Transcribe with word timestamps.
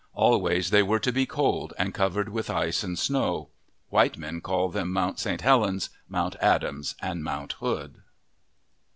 Always 0.15 0.71
they 0.71 0.81
were 0.81 0.97
to 0.97 1.11
be 1.11 1.27
cold 1.27 1.75
and 1.77 1.93
covered 1.93 2.27
with 2.29 2.49
ice 2.49 2.81
and 2.81 2.97
snow. 2.97 3.49
White 3.89 4.17
men 4.17 4.41
call 4.41 4.67
them 4.69 4.91
Mount 4.91 5.19
St. 5.19 5.41
Helens, 5.41 5.91
Mount 6.09 6.35
Adams, 6.41 6.95
and 7.03 7.23
Mount 7.23 7.51
Hood. 7.59 8.01